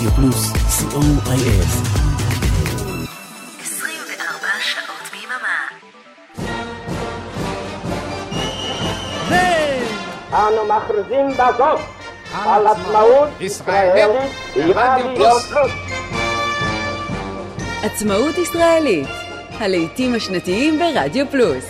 רדיו 0.00 0.12
פלוס, 0.12 0.52
co.il. 0.52 1.66
24 3.62 4.48
שעות 4.60 5.10
ביממה. 5.12 5.58
אנו 10.32 10.64
מכריזים 10.64 11.28
בזאת 11.32 11.80
על 12.32 12.66
עצמאות 12.66 13.28
ישראלית 13.40 14.32
ברדיו 14.56 15.14
פלוס. 15.16 15.52
עצמאות 17.82 18.38
ישראלית, 18.38 19.08
הלעיתים 19.58 20.14
השנתיים 20.14 20.78
ברדיו 20.78 21.26
פלוס. 21.30 21.64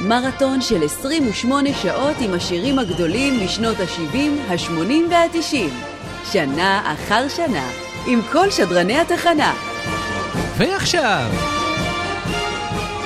מרתון 0.00 0.60
של 0.60 0.84
28 0.84 1.70
שעות 1.82 2.16
עם 2.20 2.34
השירים 2.34 2.78
הגדולים 2.78 3.44
משנות 3.44 3.76
ה-70, 3.80 4.16
ה-80 4.50 5.10
וה-90. 5.10 5.93
שנה 6.32 6.94
אחר 6.94 7.28
שנה, 7.28 7.68
עם 8.06 8.20
כל 8.32 8.50
שדרני 8.50 8.98
התחנה. 8.98 9.54
ועכשיו, 10.56 11.30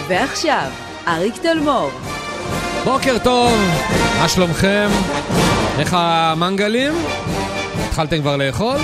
ועכשיו, 0.09 0.71
אריק 1.09 1.37
תלמור. 1.37 1.91
בוקר 2.85 3.19
טוב, 3.19 3.53
מה 4.19 4.29
שלומכם? 4.29 4.89
איך 5.79 5.97
המנגלים? 5.99 6.93
התחלתם 7.87 8.21
כבר 8.21 8.37
לאכול? 8.37 8.77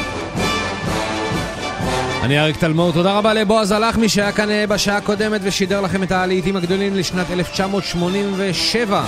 אני 2.23 2.41
אריק 2.41 2.57
תלמור, 2.57 2.93
תודה 2.93 3.19
רבה 3.19 3.35
לבועז 3.35 3.73
הלחמי 3.73 4.09
שהיה 4.09 4.33
כאן 4.33 4.51
אה, 4.51 4.67
בשעה 4.67 4.97
הקודמת 4.97 5.41
ושידר 5.45 5.81
לכם 5.81 6.03
את 6.03 6.13
הלעיתים 6.13 6.57
הגדולים 6.57 6.95
לשנת 6.95 7.31
1987 7.31 9.05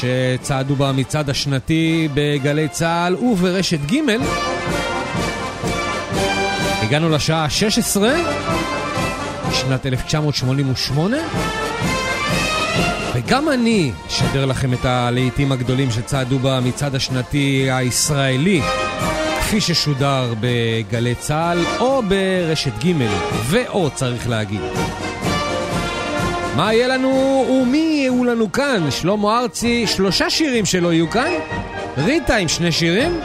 שצעדו 0.00 0.76
במצעד 0.76 1.30
השנתי 1.30 2.08
בגלי 2.14 2.68
צה"ל 2.68 3.14
וברשת 3.14 3.78
ג' 3.92 4.00
הגענו 6.82 7.08
לשעה 7.10 7.44
ה-16 7.44 8.00
שנת 9.52 9.86
1988 9.86 11.16
וגם 13.14 13.48
אני 13.48 13.92
אשדר 14.08 14.46
לכם 14.46 14.72
את 14.72 14.84
הלעיתים 14.84 15.52
הגדולים 15.52 15.90
שצעדו 15.90 16.38
במצעד 16.42 16.94
השנתי 16.94 17.68
הישראלי 17.70 18.62
כפי 19.40 19.60
ששודר 19.60 20.34
בגלי 20.40 21.14
צה"ל 21.14 21.58
או 21.80 22.02
ברשת 22.02 22.84
ג' 22.84 22.92
ואו 23.50 23.90
צריך 23.90 24.28
להגיד. 24.28 24.60
מה 26.56 26.74
יהיה 26.74 26.88
לנו 26.88 27.44
ומי 27.50 27.78
יהיו 27.78 28.24
לנו 28.24 28.52
כאן? 28.52 28.90
שלמה 28.90 29.38
ארצי, 29.38 29.86
שלושה 29.86 30.30
שירים 30.30 30.66
שלו 30.66 30.92
יהיו 30.92 31.10
כאן, 31.10 31.30
ריטה 31.98 32.36
עם 32.36 32.48
שני 32.48 32.72
שירים, 32.72 33.20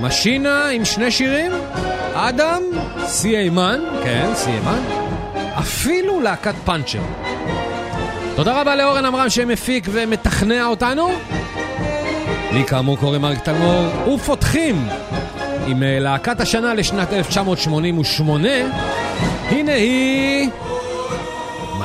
משינה 0.00 0.68
עם 0.68 0.84
שני 0.84 1.10
שירים, 1.10 1.52
אדם, 2.14 2.62
סי 3.04 3.36
אימן, 3.36 3.80
כן, 4.04 4.30
סי 4.34 4.50
אימן, 4.50 4.82
אפילו 5.58 6.20
להקת 6.20 6.54
פאנצ'ר. 6.64 6.98
תודה 8.36 8.60
רבה 8.60 8.76
לאורן 8.76 9.04
עמרם 9.04 9.30
שמפיק 9.30 9.86
ומתכנע 9.90 10.66
אותנו. 10.66 11.10
לי 12.52 12.64
כאמור 12.64 12.96
קוראים 12.96 13.24
אריק 13.24 13.40
תלמור, 13.40 14.08
ופותחים 14.14 14.88
עם 15.66 15.82
אה, 15.82 15.98
להקת 16.00 16.40
השנה 16.40 16.74
לשנת 16.74 17.12
1988. 17.12 18.48
הנה 19.50 19.72
היא... 19.72 20.50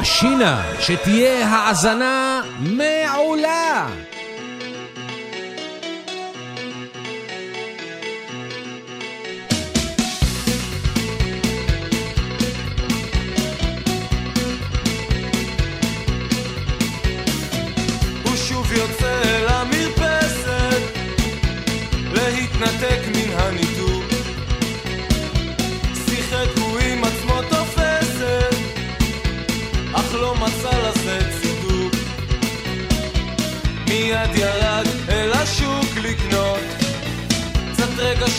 משינה, 0.05 0.61
שתהיה 0.79 1.47
האזנה 1.47 2.41
מעולה! 2.59 3.87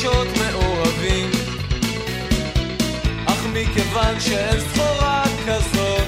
רגשות 0.07 0.29
מעורבים. 0.39 1.31
אך 3.27 3.47
מכיוון 3.53 4.21
שאין 4.21 4.61
סחורה 4.61 5.25
כזאת 5.47 6.07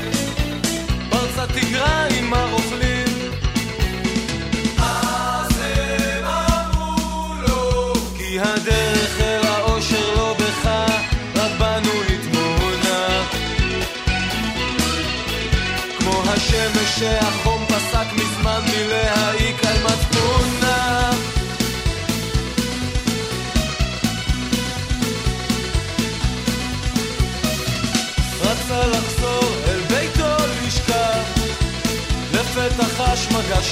פרצה 1.10 1.46
תגרה 1.46 2.06
עם 2.18 2.34
הרוכלים. 2.34 3.08
הדרך 8.40 9.20
לא 9.44 9.68
שהחום 16.98 17.57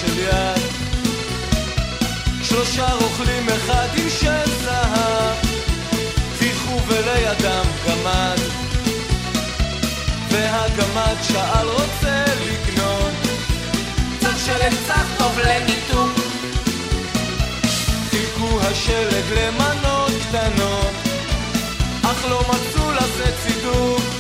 של 0.01 0.19
יד. 0.19 0.63
שלושה 2.43 2.87
רוכלים 2.93 3.49
אחד 3.49 3.89
עם 3.97 4.11
שם 4.11 4.51
זהב. 4.65 5.35
פיחו 6.39 6.79
ולידם 6.87 7.65
גמד. 7.87 8.39
והגמד 10.31 11.17
שאל 11.23 11.67
רוצה 11.67 12.25
לקנות 12.47 13.13
קצת 14.19 14.39
שלג 14.47 14.75
צח 14.87 15.07
טוב 15.19 15.39
לניתוק. 15.39 16.13
חילקו 18.11 18.61
השלג 18.61 19.25
למנות 19.37 20.13
קטנות. 20.29 20.93
אך 22.03 22.25
לא 22.31 22.41
מצאו 22.41 22.93
לזה 22.93 23.33
צידוק 23.43 24.16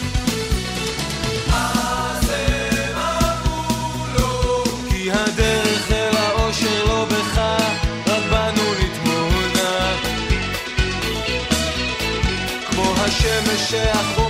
השמש 13.66 14.25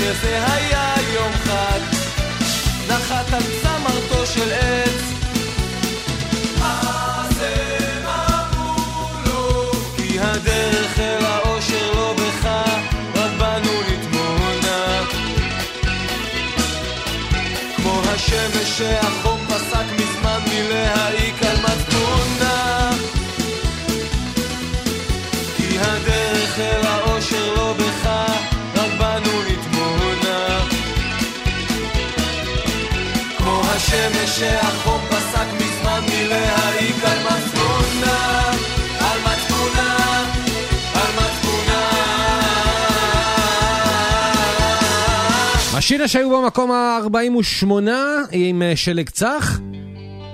שזה 0.00 0.44
היה 0.52 0.79
שהחום 34.40 35.00
פסק 35.08 35.46
מזמן 35.54 36.00
מלהעיק 36.08 37.04
על 37.04 37.18
מצפונה, 37.18 38.50
על 38.98 39.18
מצפונה, 39.18 39.96
שהיו 46.08 46.30
במקום 46.30 46.70
ה-48 46.72 47.66
עם 48.32 48.62
אה, 48.62 48.76
שלג 48.76 49.10
צח, 49.10 49.60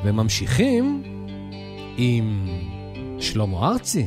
וממשיכים 0.05 1.03
עם 1.97 2.47
שלמה 3.21 3.69
ארצי. 3.69 4.07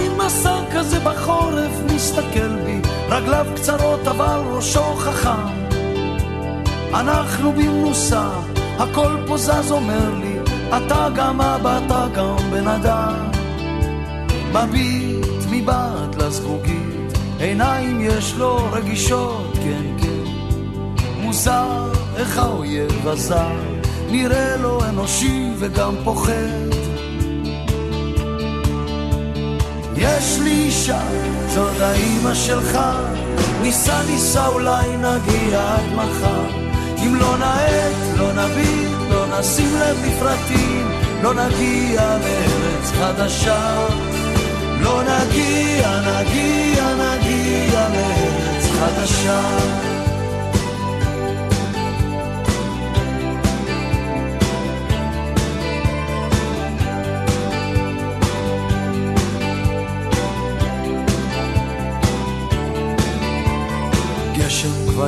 מסע 0.31 0.59
כזה 0.73 0.99
בחורף 0.99 1.71
מסתכל 1.95 2.55
בי, 2.65 2.81
רגליו 3.09 3.45
קצרות 3.55 4.07
אבל 4.07 4.39
ראשו 4.51 4.95
חכם. 4.95 5.47
אנחנו 6.93 7.51
במנוסה, 7.51 8.29
הכל 8.77 9.17
פה 9.27 9.37
זז 9.37 9.71
אומר 9.71 10.13
לי, 10.19 10.35
אתה 10.77 11.07
גם 11.15 11.41
אבא, 11.41 11.79
אתה 11.85 12.07
גם 12.15 12.35
בן 12.51 12.67
אדם. 12.67 13.31
מביט 14.53 15.45
מבעד 15.49 16.15
לזגוגית, 16.21 17.17
עיניים 17.39 18.01
יש 18.01 18.33
לו 18.37 18.69
רגישות, 18.71 19.53
כן 19.53 19.97
כן, 20.01 20.31
מוזר 21.21 21.91
איך 22.15 22.37
האויב 22.37 23.07
הזר 23.07 23.59
נראה 24.11 24.57
לו 24.57 24.83
אנושי 24.83 25.51
וגם 25.59 25.93
פוחד. 26.03 26.70
יש 30.01 30.39
לי 30.43 30.51
אישה, 30.51 31.01
זאת 31.47 31.81
האימא 31.81 32.33
שלך, 32.33 32.79
ניסה 33.61 34.03
ניסה 34.09 34.47
אולי 34.47 34.87
נגיע 34.97 35.59
עד 35.59 35.93
מחר. 35.95 36.45
אם 36.97 37.15
לא 37.15 37.37
נאט, 37.37 38.17
לא 38.17 38.33
נביט, 38.33 38.89
לא 39.09 39.39
נשים 39.39 39.75
לב 39.79 39.97
לפרטים, 40.05 40.87
לא 41.23 41.33
נגיע 41.33 42.17
לארץ 42.17 42.91
חדשה. 42.91 43.87
לא 44.81 45.01
נגיע, 45.03 45.89
נגיע, 45.99 46.83
נגיע 46.95 47.89
לארץ 47.89 48.65
חדשה. 48.79 49.41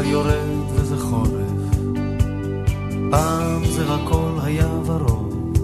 כבר 0.04 0.12
יורד 0.12 0.72
וזה 0.76 0.98
חורף, 0.98 1.78
פעם 3.12 3.66
זה 3.66 3.84
הכל 3.94 4.32
היה 4.44 4.68
ורוד. 4.86 5.58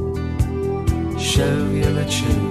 שב 1.17 1.73
ילד 1.73 2.09
שב, 2.09 2.41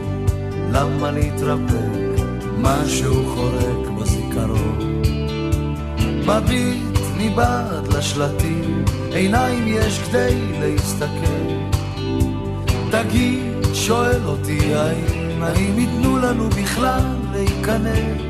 למה 0.73 1.11
להתרפק, 1.11 2.23
משהו 2.59 3.15
חורק 3.35 4.01
בזיכרון. 4.01 5.03
מביט 6.27 6.99
מבעד 7.19 7.93
לשלטים, 7.97 8.85
עיניים 9.13 9.65
יש 9.67 9.99
כדי 9.99 10.53
להסתכל. 10.61 11.49
תגיד, 12.91 13.65
שואל 13.75 14.25
אותי 14.25 14.75
האם, 14.75 15.43
האם 15.43 15.79
ייתנו 15.79 16.19
לנו 16.19 16.49
בכלל 16.49 17.17
להיכנס? 17.33 18.28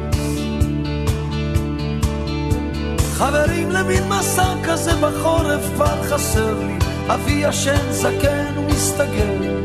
חברים 3.18 3.70
למין 3.70 4.08
מסע 4.08 4.54
כזה 4.64 4.92
בחורף 4.96 5.60
כבר 5.74 6.02
חסר 6.02 6.54
לי, 6.62 6.78
אבי 7.08 7.32
ישן 7.32 7.92
זקן 7.92 8.58
ומסתגר. 8.58 9.62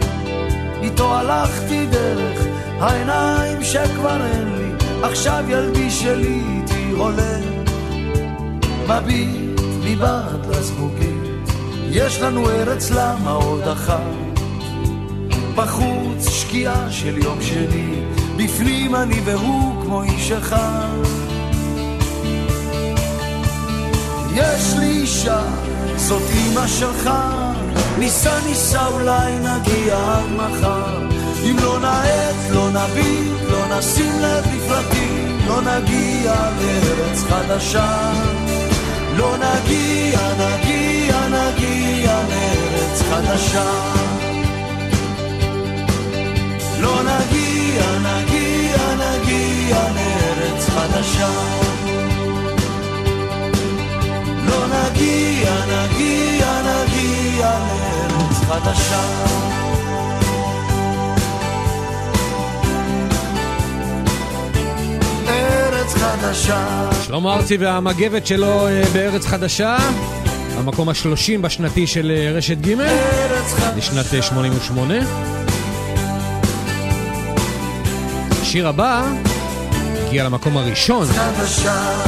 איתו 0.82 1.16
הלכתי 1.16 1.86
דרך 1.86 2.46
העיניים 2.80 3.64
שכבר 3.64 4.26
אין 4.26 4.56
לי, 4.56 4.86
עכשיו 5.04 5.46
ילדי 5.48 5.92
שלי 5.92 6.42
איתי 6.56 6.92
הולם. 6.98 7.42
מביט 8.88 9.62
מבעד 9.84 10.46
לזגוגית, 10.50 11.50
יש 11.90 12.22
לנו 12.22 12.50
ארץ 12.50 12.92
למה 12.92 13.32
עוד 13.32 13.68
אחת. 13.68 14.14
בחוץ 15.56 16.30
שקיעה 16.30 16.92
של 16.92 17.18
יום 17.18 17.42
שני, 17.42 18.02
בפנים 18.38 18.96
אני 18.96 19.22
והוא 19.26 19.82
כמו 19.82 20.04
איש 20.04 20.32
אחד. 20.32 21.23
יש 24.36 24.74
לי 24.80 24.86
אישה, 24.86 25.42
זאת 25.98 26.22
אימא 26.34 26.68
שלך. 26.68 27.10
ניסה 28.00 28.40
ניסה 28.48 28.88
אולי 28.88 29.34
נגיע 29.40 29.96
עד 29.96 30.32
מחר. 30.36 30.98
אם 31.44 31.56
לא 31.62 31.80
נאט, 31.80 32.36
לא 32.50 32.70
נביט, 32.70 33.50
לא 33.50 33.78
נשים 33.78 34.20
לב 34.22 34.46
לפרטים, 34.56 35.40
לא 35.48 35.62
נגיע 35.62 36.34
לארץ 36.34 37.24
חדשה. 37.30 38.12
לא 39.18 39.36
נגיע, 39.38 40.20
נגיע, 40.34 41.28
נגיע 41.28 42.20
לארץ 42.30 43.02
חדשה. 43.10 43.72
לא 46.80 47.02
נגיע, 47.04 47.84
נגיע, 48.00 48.78
נגיע 48.96 49.78
לארץ 49.96 50.70
חדשה. 50.70 51.73
לא 54.54 54.68
נגיע, 54.68 55.52
נגיע, 55.66 56.62
נגיע 56.62 57.60
לארץ 57.60 58.38
חדשה. 58.48 59.04
ארץ 65.28 65.94
חדשה. 65.94 66.90
שלמה 67.06 67.36
ארצי 67.36 67.58
והמגבת 67.58 68.28
שלו 68.28 68.68
אה, 68.68 68.84
בארץ 68.94 69.26
חדשה. 69.26 69.78
המקום 70.58 70.90
השלושים 70.90 71.42
בשנתי 71.42 71.88
של 71.88 72.12
אה, 72.16 72.32
רשת 72.32 72.58
ג' 72.58 72.76
לשנת 73.78 74.24
88. 74.24 74.94
אה, 74.94 75.02
השיר 78.42 78.68
הבא 78.68 79.04
הגיע 80.08 80.24
למקום 80.24 80.58
הראשון 80.58 81.08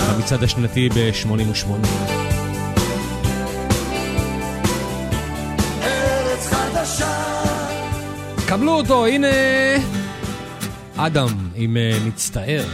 במצעד 0.09 0.43
השנתי 0.43 0.89
ב-88. 0.89 2.24
קבלו 8.55 8.71
אותו, 8.71 9.05
הנה 9.05 9.27
אדם 10.95 11.49
עם 11.55 11.77
אה, 11.77 11.97
מצטער. 12.05 12.65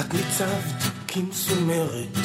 את 0.00 0.14
ניצבת 0.14 0.82
כמסומרת, 1.08 2.18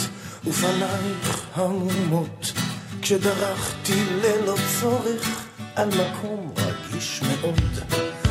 ופנייך 0.48 1.42
המומות, 1.56 2.54
כשדרכתי 3.02 4.04
ללא 4.22 4.56
צורך 4.80 5.46
על 5.76 5.88
מקום 5.88 6.54
רגיש 6.58 7.22
מאוד, 7.24 7.80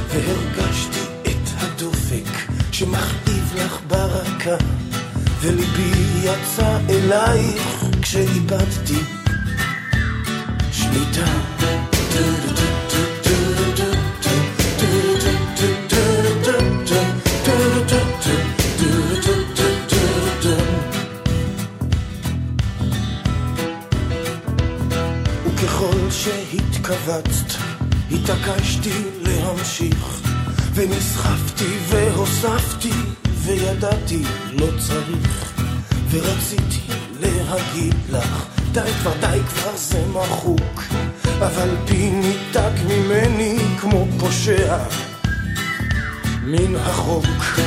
והרגשתי 0.08 1.02
את 1.22 1.48
הדופק 1.58 2.52
שמכאיב 2.72 3.54
לך 3.56 3.80
ברקה, 3.88 4.56
וליבי 5.40 5.92
יצא 6.22 6.78
אלייך 6.88 7.84
כשאיבדתי 8.02 9.18
ככל 12.18 12.67
שהתכווצת, 27.04 27.54
התעקשתי 28.12 29.02
להמשיך, 29.22 30.20
ונסחפתי 30.74 31.78
והוספתי, 31.88 32.92
וידעתי 33.32 34.22
לא 34.52 34.66
צריך, 34.78 35.52
ורציתי 36.10 36.92
להגיד 37.20 37.94
לך, 38.10 38.46
די 38.72 38.92
כבר 39.02 39.12
די 39.20 39.40
כבר 39.48 39.76
זה 39.76 40.04
מחוק, 40.12 40.82
אבל 41.38 41.68
פי 41.86 42.10
ניתק 42.10 42.72
ממני 42.88 43.58
כמו 43.80 44.06
פושע 44.18 44.78
מן 46.42 46.76
החוק. 46.76 47.58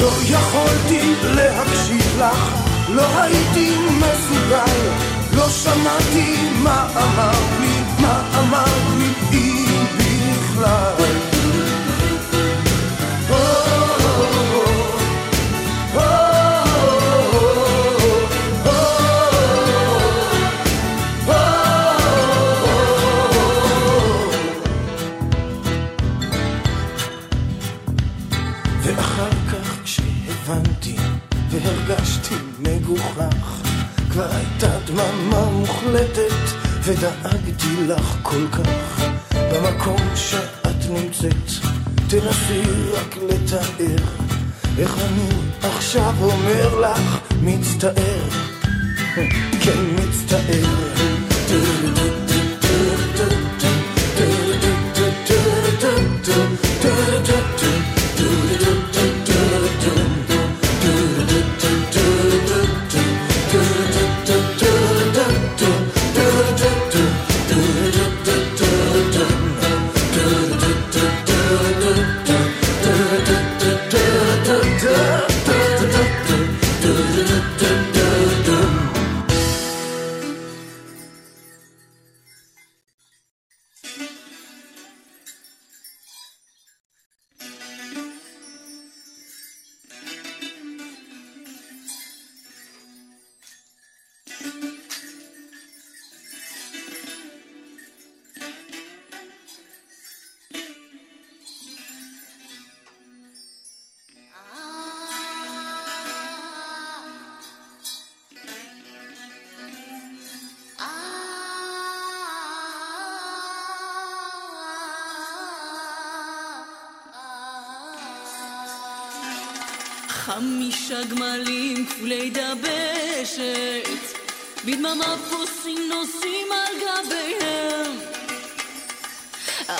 לא 0.00 0.10
יכולתי 0.28 1.14
להקשיב 1.22 2.18
לך, 2.18 2.68
לא 2.88 3.20
הייתי 3.20 3.76
מסוגל, 3.90 4.88
לא 5.36 5.48
שמעתי 5.48 6.36
מה 6.62 6.86
אמרת 6.96 7.60
לי, 7.60 8.02
מה 8.02 8.22
אמרת 8.38 8.98
לי, 8.98 9.12
אם 9.32 9.86
בכלל. 9.98 11.37
לך 37.88 38.16
כל 38.22 38.46
כך. 38.52 39.02
במקום 39.34 40.00
שאת 40.14 40.90
נמצאת 40.90 41.48
תנסי 42.08 42.62
רק 42.92 43.16
לתאר 43.16 44.04
איך 44.78 44.98
אני 44.98 45.28
עכשיו 45.62 46.14
אומר 46.20 46.80
לך 46.80 47.18
מצטער 47.42 48.17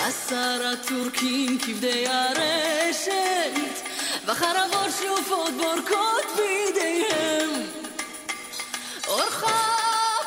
עשרה 0.09 0.71
טורקים 0.87 1.59
כבדי 1.59 2.05
הרשת, 2.07 3.87
וחרבות 4.25 4.91
שלופות 4.99 5.53
בורקות 5.53 6.25
בידיהם. 6.35 7.49
אורחה 9.07 9.63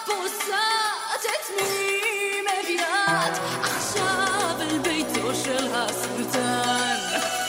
פוסעת 0.04 1.24
את 1.24 1.50
מי 1.56 2.00
מביאת 2.42 3.38
עכשיו 3.62 4.56
אל 4.60 4.78
ביתו 4.78 5.34
של 5.44 5.68
הסולטן. 5.74 7.41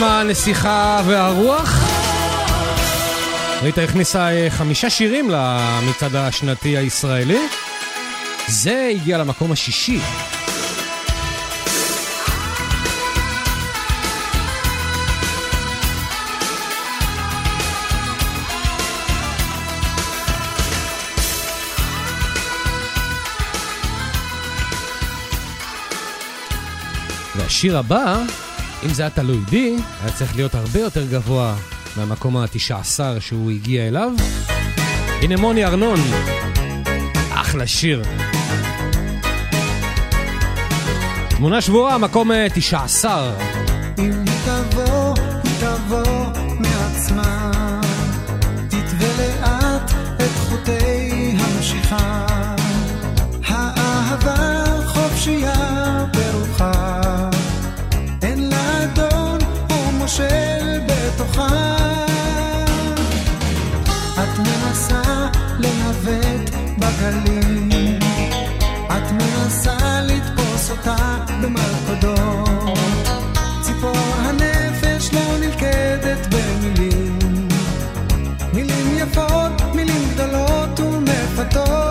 עם 0.00 0.06
הנסיכה 0.06 1.02
והרוח. 1.06 1.74
ריטה 3.62 3.82
הכניסה 3.82 4.30
אה, 4.32 4.50
חמישה 4.50 4.90
שירים 4.90 5.30
למצעד 5.30 6.16
השנתי 6.16 6.76
הישראלי. 6.76 7.38
זה 8.46 8.90
הגיע 8.94 9.18
למקום 9.18 9.52
השישי. 9.52 10.00
והשיר 27.36 27.78
הבא, 27.78 28.22
אם 28.84 28.88
זה 28.94 29.02
היה 29.02 29.10
תלוי 29.10 29.38
בי, 29.38 29.76
היה 30.02 30.12
צריך 30.12 30.36
להיות 30.36 30.54
הרבה 30.54 30.80
יותר 30.80 31.06
גבוה 31.06 31.56
מהמקום 31.96 32.36
התשע 32.36 32.78
עשר 32.78 33.18
שהוא 33.18 33.50
הגיע 33.50 33.88
אליו. 33.88 34.12
הנה 35.22 35.36
מוני 35.36 35.64
ארנון, 35.64 36.00
אחלה 37.30 37.66
שיר. 37.66 38.02
תמונה 41.28 41.60
שבורה, 41.60 41.98
מקום 41.98 42.32
אה, 42.32 42.46
תשע 42.54 42.82
עשר. 42.82 43.32
אם 43.98 44.10
היא 44.26 44.34
תבוא, 44.44 45.14
היא 45.44 45.52
תבוא 45.60 46.26
מעצמה, 46.58 47.50
תתווה 48.68 49.08
לאט 49.18 49.92
את 50.16 50.38
חוטי 50.48 51.36
המשיכה. 51.38 52.26
האהבה 53.46 54.64
חופשייה 54.86 55.59
בגלים, 67.00 67.98
את 68.86 69.12
מנסה 69.12 70.00
לתפוס 70.02 70.70
אותה 70.70 71.16
במלכודות. 71.42 73.08
ציפור 73.62 73.96
הנפש 74.18 75.14
לא 75.14 75.38
נלכדת 75.40 76.26
במילים, 76.30 77.18
מילים 78.52 78.98
יפות, 78.98 79.74
מילים 79.74 80.08
גדולות 80.14 80.80
ומפתות. 80.80 81.89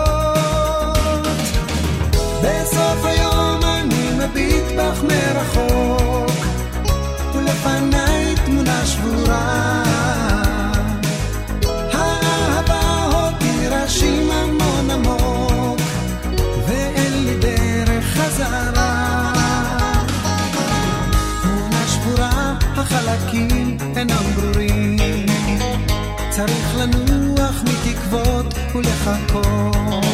מתקוות 28.10 28.54
ולחכות. 28.74 30.04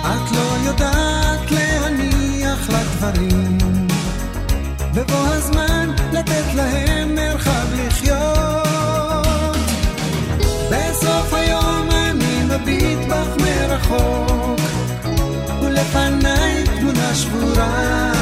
את 0.00 0.32
לא 0.32 0.68
יודעת 0.68 1.50
להניח 1.50 2.68
לדברים. 2.70 3.58
בבוא 4.94 5.26
הזמן 5.26 5.90
לתת 6.12 6.54
להם 6.54 7.14
מרחב 7.14 7.66
לחיות. 7.74 9.56
בסוף 10.70 11.34
היום 11.34 11.88
אני 11.90 12.44
מביט 12.44 12.98
בך 13.08 13.42
מרחוק, 13.42 14.60
ולפניי 15.62 16.64
תמונה 16.80 17.14
שבורה. 17.14 18.21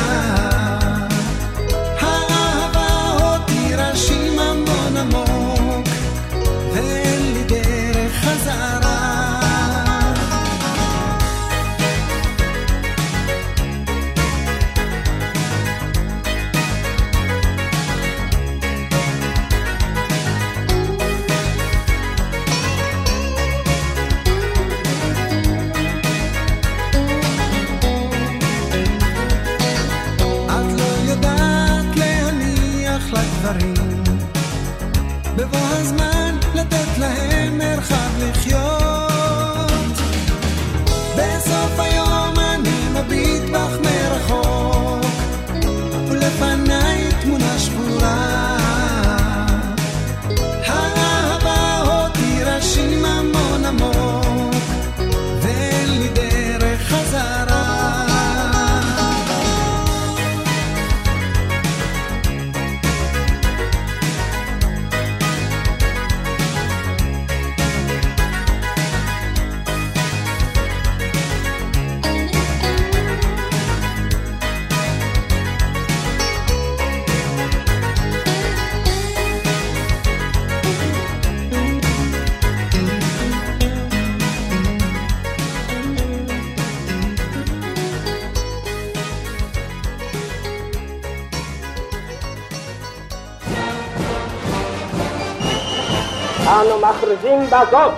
מכריזים 97.51 97.69
בזאת 97.69 97.93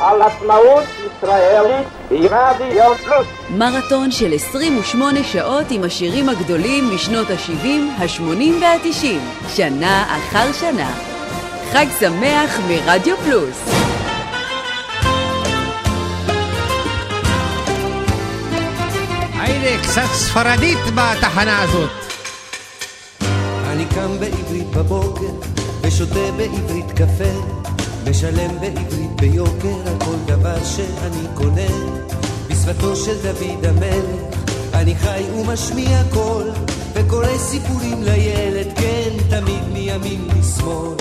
על 0.00 0.22
עצמאות 0.22 0.84
ישראלית 1.06 1.88
ברדיו 2.10 2.94
פלוס. 3.04 3.26
מרתון 3.50 4.10
של 4.10 4.34
28 4.34 5.24
שעות 5.24 5.66
עם 5.70 5.84
השירים 5.84 6.28
הגדולים 6.28 6.94
משנות 6.94 7.30
ה-70, 7.30 7.66
ה-80 7.98 8.62
וה-90, 8.62 9.06
שנה 9.48 10.18
אחר 10.18 10.52
שנה. 10.52 10.90
חג 11.72 11.86
שמח 12.00 12.60
מרדיו 12.68 13.16
פלוס. 13.16 13.68
היידה, 19.40 19.82
קצת 19.82 20.12
ספרדית 20.12 20.78
בתחנה 20.94 21.62
הזאת. 21.62 21.90
אני 23.66 23.84
קם 23.94 24.18
בעברית 24.20 24.70
בבוקר, 24.70 25.32
ושותה 25.82 26.32
בעברית 26.36 26.92
קפה, 26.92 27.61
משלם 28.10 28.60
בעברית 28.60 29.20
ביוקר 29.20 29.76
על 29.86 29.98
כל 29.98 30.16
דבר 30.26 30.64
שאני 30.64 31.26
קונה. 31.34 31.68
בשפתו 32.50 32.96
של 32.96 33.14
דוד 33.22 33.66
המלך, 33.66 34.36
אני 34.74 34.96
חי 34.96 35.22
ומשמיע 35.34 36.02
קול, 36.12 36.50
וקורא 36.94 37.38
סיפורים 37.38 38.02
לילד, 38.02 38.66
כן, 38.76 39.10
תמיד 39.28 39.62
מימין 39.72 40.28
לשמאל. 40.38 40.96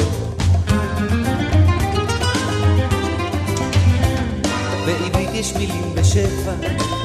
בעברית 4.86 5.30
יש 5.34 5.54
מילים 5.56 5.96
בשפע, 5.96 6.54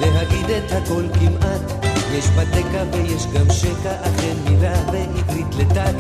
להגיד 0.00 0.50
את 0.50 0.72
הכל 0.72 1.04
כמעט. 1.14 1.87
יש 2.12 2.28
בתקה 2.30 2.85
ויש 2.92 3.26
גם 3.26 3.50
שקע, 3.50 3.92
אכן 4.02 4.37
מילה 4.48 4.82
בעברית 4.82 5.54
לטק. 5.59 5.94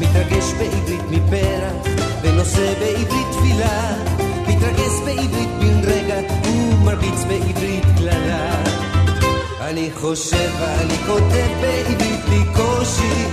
מתרגש 0.00 0.44
בעברית 0.58 1.02
מפרח, 1.10 1.99
ונושא 2.22 2.74
בעברית 2.80 3.26
תפילה. 3.32 3.94
מתרגש 4.48 4.94
בעברית 5.04 5.48
בן 5.60 5.80
רגע, 5.84 6.16
ומרביץ 6.44 7.24
בעברית 7.28 7.84
קללה. 7.98 8.54
אני 9.60 9.90
חושב 10.00 10.50
ואני 10.60 10.96
כותב 11.06 11.48
בעברית 11.60 12.20
בלי 12.28 12.44
קושי, 12.56 13.24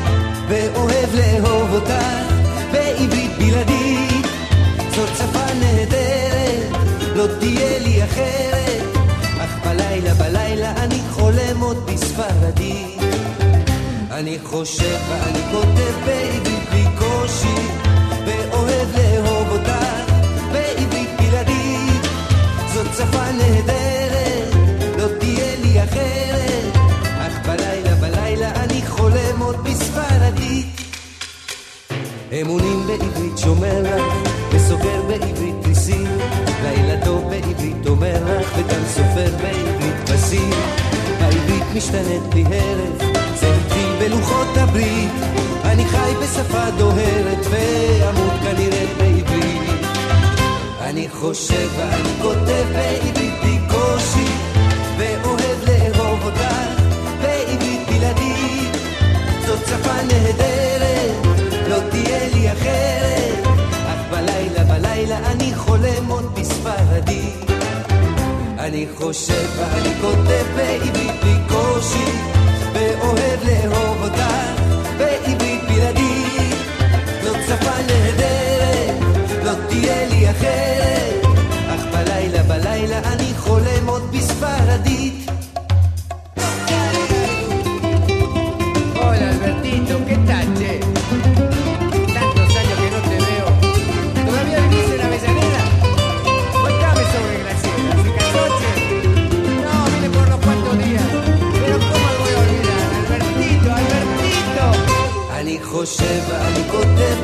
ואוהב 0.47 1.15
לאהוב 1.15 1.73
אותך 1.73 2.33
בעברית 2.71 3.31
בלעדית. 3.37 4.25
זאת 4.95 5.09
שפה 5.17 5.53
נהדרת, 5.59 6.71
לא 7.15 7.25
תהיה 7.39 7.79
לי 7.79 8.03
אחרת, 8.03 8.83
אך 9.39 9.65
בלילה 9.65 10.13
בלילה 10.13 10.71
אני 10.77 10.99
חולם 11.11 11.59
עוד 11.59 11.77
בספרדית. 11.85 13.01
אני 14.11 14.37
חושב 14.43 14.97
ואני 15.09 15.39
כותב 15.51 15.93
בעברית 16.05 16.69
בלי 16.69 16.85
קושי, 16.99 17.76
לא. 23.37 23.67
אמונים 32.41 32.87
בעברית 32.87 33.37
שומר 33.37 33.81
לך, 33.81 34.13
וסוגר 34.51 35.01
בעברית 35.07 35.55
תריסים, 35.61 36.07
לילה 36.63 37.05
טוב 37.05 37.29
בעברית 37.29 37.87
אומר 37.87 38.39
לך, 38.39 38.51
וגם 38.57 38.81
סופר 38.87 39.31
בעברית 39.41 39.95
כבשים. 40.05 40.49
העברית 41.19 41.63
משתנית 41.75 42.23
בלי 42.29 42.43
הרף, 42.43 43.17
זה 43.39 43.55
התחיל 43.55 43.89
בלוחות 43.99 44.57
הברית, 44.57 45.11
אני 45.63 45.85
חי 45.85 46.13
בשפה 46.23 46.69
דוהרת, 46.77 47.45
ואמות 47.49 48.33
כנראה 48.43 48.85
בעברית. 48.97 49.36
אני 50.89 51.09
חושב 51.09 51.69
ואני 51.77 52.09
כותב 52.21 52.65
בעברית 52.73 53.33
בלי 53.41 53.59
קושי, 53.69 54.27
ואוהב 54.97 55.59
לאהוב 55.67 56.23
אותך 56.23 56.81
בעברית 57.21 57.81
בלעדית. 57.89 58.77
זאת 59.45 59.59
שפה 59.67 59.93
נהדרת, 59.93 61.25
לא 61.69 61.77
תהיה 61.89 62.29
לי 62.33 62.51
אחרת, 62.51 63.47
אך 63.87 63.99
בלילה 64.11 64.63
בלילה 64.63 65.17
אני 65.31 65.55
חולם 65.55 66.07
עוד 66.07 66.39
בספרדית. 66.39 67.51
אני 68.59 68.87
חושב 68.97 69.47
ואני 69.57 69.93
כותב 70.01 70.45
בעברית 70.55 71.21
בלי 71.21 71.35
קושי, 71.49 72.11
ואוהב 72.73 73.39
לאהוב 73.43 74.03
אותך 74.03 74.16
lo 101.71 102.13
voy 102.19 102.31
a 102.33 102.39
olvidar? 102.43 102.89
Albertito, 102.99 103.69
Albertito. 103.79 104.67
אני 105.31 105.59
חושב 105.63 106.19
ואני 106.29 106.63
כותב 106.71 107.16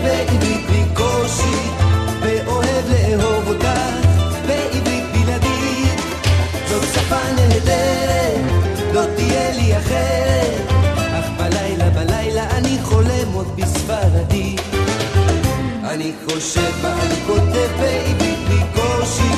אני 16.13 16.34
חושב 16.34 16.71
ואני 16.82 17.15
כותב 17.28 17.69
בעברית 17.80 18.39
בלי 18.47 18.60
קושי, 18.76 19.34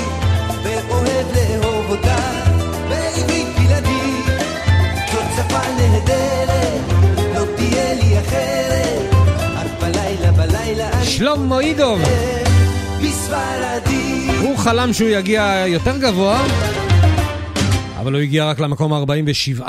ואוהב 0.64 1.28
לאהוב 1.36 1.86
אותך 1.90 2.50
בעברית 2.90 3.48
בלעדית. 3.58 4.26
זאת 5.12 5.24
שפה 5.36 5.60
נהדרת, 5.78 6.82
לא 7.36 7.56
תהיה 7.56 7.94
לי 7.94 8.20
אחרת, 8.20 9.14
אך 9.56 9.82
בלילה 9.82 10.32
בלילה 10.32 10.90
אני 10.94 11.06
שלמה 11.06 11.60
אידוב. 11.60 12.00
בספרדית. 13.04 14.32
הוא 14.42 14.58
חלם 14.58 14.94
שהוא 14.94 15.10
יגיע 15.10 15.64
יותר 15.68 15.98
גבוה, 15.98 16.46
אבל 18.00 18.14
הוא 18.14 18.22
הגיע 18.22 18.46
רק 18.46 18.60
למקום 18.60 18.94
ה-47, 18.94 19.62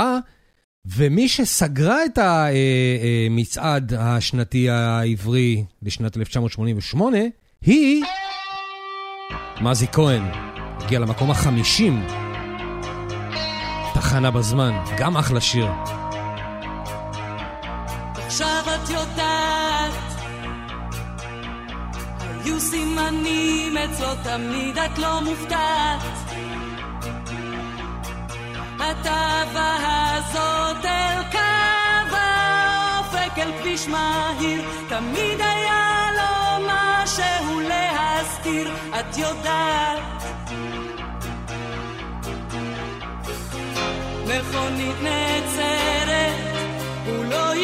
ומי 0.94 1.28
שסגרה 1.28 2.04
את 2.04 2.18
המצעד 2.22 3.94
השנתי 3.98 4.70
העברי 4.70 5.64
לשנת 5.82 6.16
1988, 6.16 7.18
היא 7.62 8.04
מזי 9.60 9.86
כהן. 9.92 10.22
הגיעה 10.80 11.00
למקום 11.02 11.30
ה-50. 11.30 12.12
תחנה 13.94 14.30
בזמן, 14.30 14.72
גם 14.98 15.16
אחלה 15.16 15.40
שיר. 15.40 15.68
עכשיו 18.14 18.62
את 18.74 18.90
יודעת, 18.90 19.94
היו 22.44 22.60
סימנים 22.60 23.76
אצלו 23.76 24.08
תמיד 24.24 24.78
את 24.78 24.98
לא 24.98 25.20
מופתעת. 25.24 26.25
התאווה 28.90 30.16
הזאת 30.16 30.84
אל 30.84 31.22
קו 31.32 32.16
האופק 32.16 33.38
אל 33.38 33.52
כביש 33.60 33.88
מהיר, 33.88 34.62
תמיד 34.88 35.40
היה 35.40 36.08
לו 36.16 36.66
משהו 36.66 37.60
להסתיר, 37.60 38.74
את 39.00 39.18
יודעת. 39.18 39.98
מכונית 44.24 44.96
נעצרת, 45.02 46.34
הוא 47.06 47.24
לא 47.24 47.54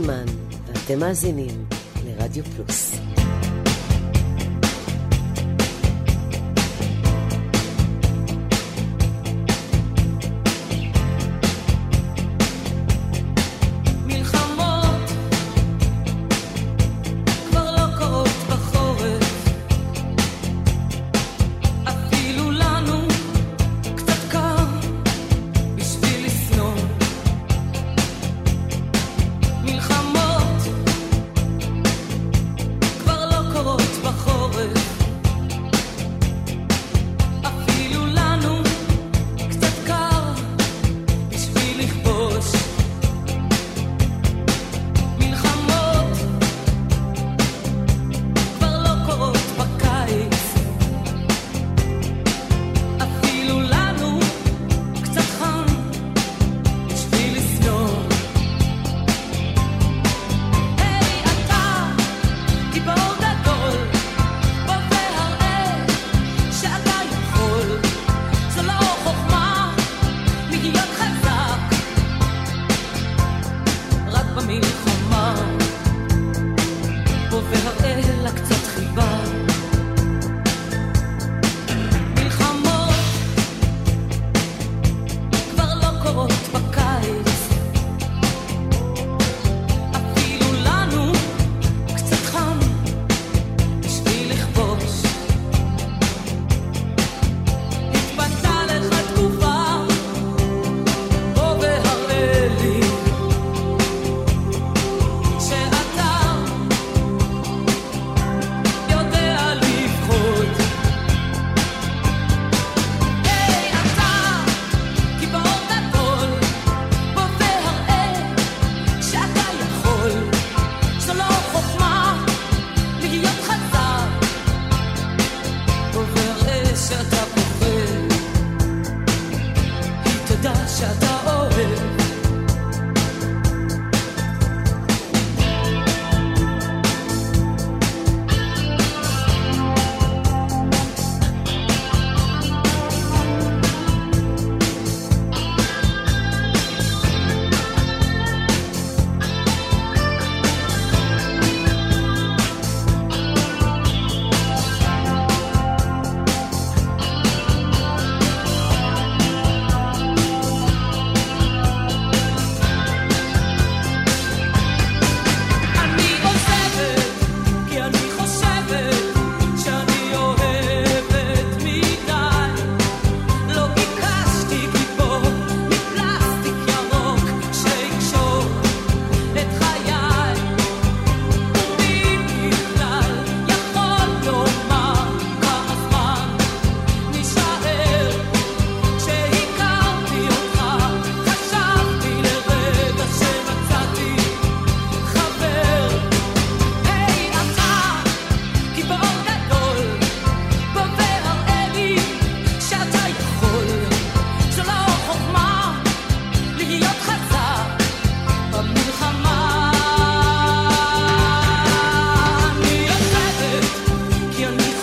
תימן, 0.00 0.24
ואתם 0.66 0.98
מאזינים 1.00 1.64
לרדיו 2.06 2.44
פלוס. 2.44 3.03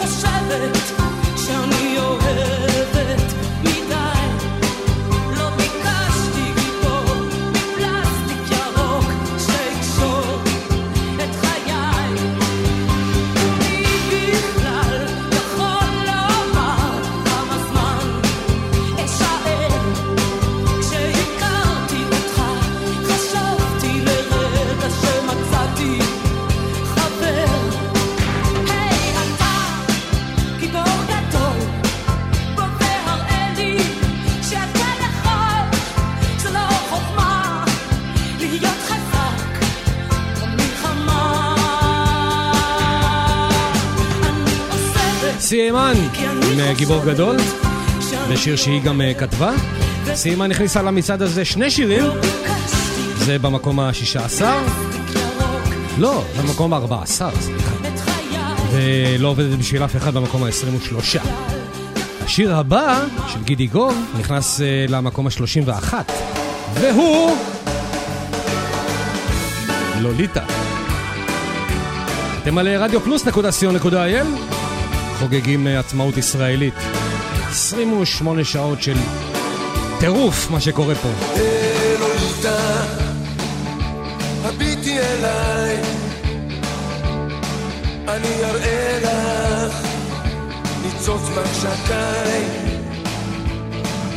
verschabbelt. 0.02 1.01
גיבור 46.74 47.06
גדול, 47.06 47.38
ושיר 48.30 48.56
שהיא 48.56 48.82
גם 48.82 49.02
אה, 49.02 49.14
כתבה. 49.14 49.52
סיימה 50.14 50.48
נכניסה 50.48 50.82
למצעד 50.82 51.22
הזה 51.22 51.46
שני 51.46 51.72
שירים, 51.72 52.04
זה 53.18 53.40
במקום 53.40 53.80
ה-16, 53.80 54.44
לא, 55.98 56.24
במקום 56.42 56.74
ה-14, 56.74 57.22
ולא 58.72 59.28
עובדת 59.28 59.60
בשביל 59.60 59.84
אף 59.84 59.96
אחד 59.96 60.14
במקום 60.14 60.44
ה-23. 60.44 61.20
השיר 62.24 62.56
הבא, 62.56 63.04
של 63.28 63.44
גידי 63.44 63.68
גוב, 63.68 63.96
נכנס 64.20 64.62
אה, 64.62 64.86
למקום 64.90 65.28
ה-31, 65.28 65.94
והוא... 66.74 67.38
לוליטה. 70.02 70.44
אתם 72.44 72.58
על 72.58 72.68
אה, 72.68 72.78
רדיו 72.78 73.02
פלוס 73.02 73.26
נקודה 73.26 73.52
סיון 73.52 73.76
נקודה 73.76 74.04
איי 74.06 74.22
חוגגים 75.22 75.68
אה, 75.68 75.80
עצמאות 75.80 76.18
ישראלית. 76.18 76.74
28 77.50 78.44
שעות 78.44 78.82
של 78.82 78.98
טירוף, 80.00 80.52
מה 80.52 80.60
שקורה 80.60 80.96
פה. 80.96 81.10
אלוהיתה, 81.36 82.84
הביטי 84.44 85.00
אליי, 85.00 85.78
אני 88.08 88.44
אראה 88.44 89.00
לך 89.04 89.88
ניצוץ 90.84 91.22
מחשקיי, 91.22 92.44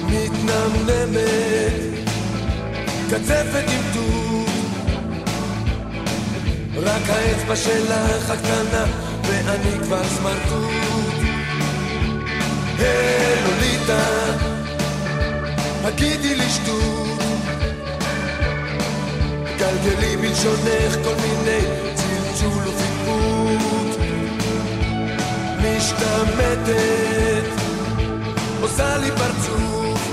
מתנמנמת, 0.03 1.73
קצפת 3.07 3.64
עם 3.69 3.83
טור, 3.95 4.47
רק 6.77 7.03
האצבע 7.09 7.57
שלך 7.57 8.31
הקטנה, 8.31 8.85
ואני 9.23 9.85
כבר 9.85 10.05
סמרטוט. 10.05 10.73
לוליטה, 13.44 14.05
הגידי 15.85 16.35
לי 16.35 16.51
שטות, 16.51 17.20
גלגלי 19.59 20.16
בלשונך 20.16 20.94
כל 21.05 21.14
מיני 21.23 21.61
צלצול 21.94 22.62
ופטפוט. 22.68 24.01
משתמטת, 25.59 27.44
עושה 28.61 28.97
לי 28.97 29.11
פרצוף, 29.11 30.09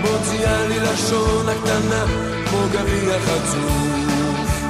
מוציאה 0.00 0.66
לי 0.66 0.80
לשון 0.80 1.48
הקטנה 1.48 2.04
כמו 2.46 2.66
גביע 2.72 3.18
חצוף. 3.20 4.62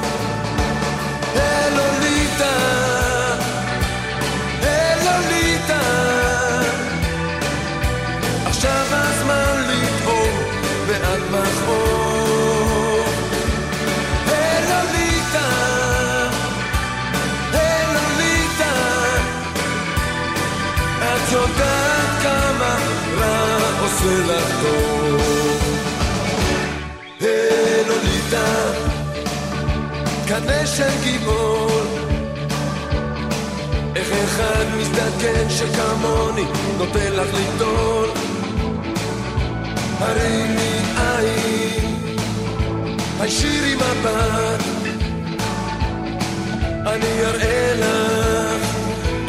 לוליטה, 1.75 2.82
עושה 24.03 24.33
לך 24.33 24.61
טוב. 24.61 25.21
לוליטה, 27.87 28.71
קנה 30.27 30.67
של 30.67 31.01
גיבור. 31.03 31.81
איך 33.95 34.11
אחד 34.11 34.65
מזדקן 34.77 35.49
שכמוני 35.49 36.45
נותן 36.77 37.13
לך 37.13 37.27
לגדול 37.33 38.09
הרימי 39.99 40.79
עין, 40.97 41.95
הישירי 43.19 43.75
מבט 43.75 44.63
אני 46.85 47.25
אראה 47.25 47.73
לך 47.75 48.75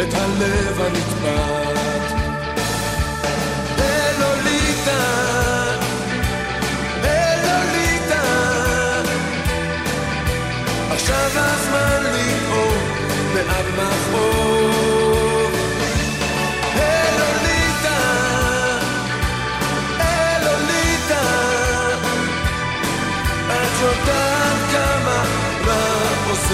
את 0.01 0.15
הלב 0.15 0.81
הנצפת 0.81 1.64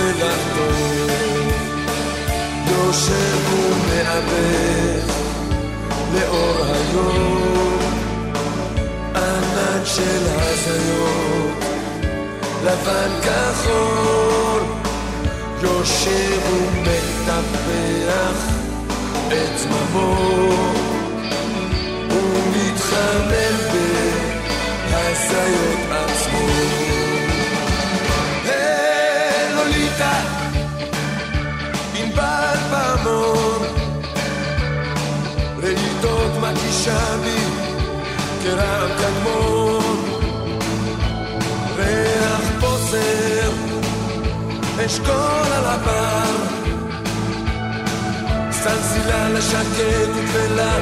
רע 0.01 0.11
עושה 0.11 0.27
לך 0.27 0.57
טוב. 0.57 0.91
יושב 2.67 3.53
ומאבד 3.53 5.07
לאור 6.15 6.57
היום, 6.65 7.79
ענן 9.15 9.85
של 9.85 10.27
הזיות. 10.37 11.65
לבן 12.65 13.11
כחול, 13.23 14.63
יושב 15.63 16.41
ומטפח 16.53 18.39
את 19.29 19.59
זממו, 19.59 20.50
בי 36.89 37.45
כרעם 38.43 38.89
קדמון. 38.99 40.01
ריח 41.77 42.41
בוסר, 42.61 43.53
אשכול 44.87 45.53
על 45.53 45.65
הבר, 45.65 46.37
סלסילה 48.51 49.29
לשקט 49.29 50.09
וגבלה, 50.15 50.75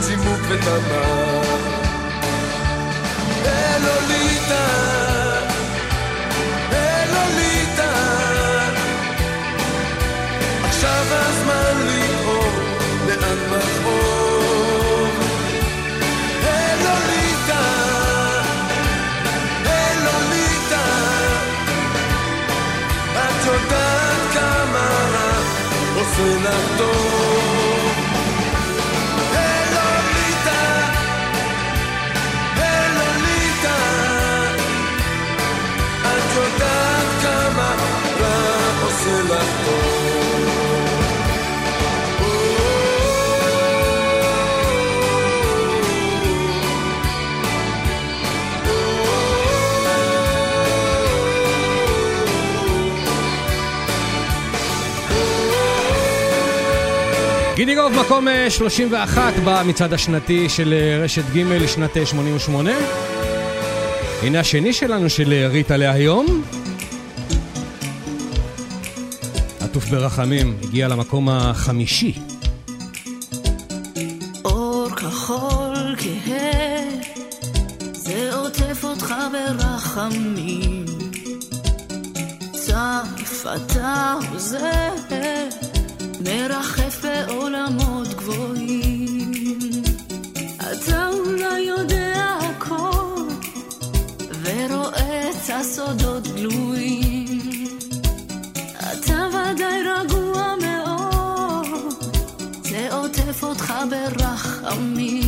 צימוק 0.00 0.40
ותמר. 0.48 1.71
עושה 26.12 26.38
לך 26.48 26.78
טוב. 26.78 27.21
גידי 57.64 57.74
גוב, 57.74 57.92
מקום 57.92 58.28
אה, 58.28 58.50
31 58.50 59.32
במצעד 59.44 59.92
השנתי 59.92 60.48
של 60.48 60.72
אה, 60.72 61.04
רשת 61.04 61.22
ג' 61.34 61.38
לשנת 61.38 61.96
אה, 61.96 62.06
88. 62.06 62.70
הנה 64.22 64.40
השני 64.40 64.72
שלנו 64.72 65.10
של 65.10 65.32
אה, 65.32 65.48
ריטה 65.48 65.76
להיום. 65.76 66.42
עטוף 69.60 69.88
ברחמים, 69.88 70.56
הגיע 70.62 70.88
למקום 70.88 71.28
החמישי. 71.28 72.14
אור 74.44 74.88
כחול 74.96 75.96
כהה, 75.98 76.82
זה 77.92 78.30
אתה 83.56 84.14
הוזה, 84.30 84.88
מרחף 86.24 87.04
בעולמות 87.04 88.08
גבוהים. 88.08 89.82
אתה 90.58 91.08
אולי 91.08 91.60
יודע 91.60 92.38
הכל, 92.40 93.28
ורואה 94.42 95.30
את 95.30 95.50
הסודות 95.60 96.26
גלויים. 96.26 97.78
אתה 98.78 99.28
ודאי 99.28 99.82
רגוע 99.82 100.54
מאוד, 100.62 101.94
זה 102.64 102.88
עוטף 102.92 103.42
אותך 103.42 103.74
ברחמים. 103.90 105.21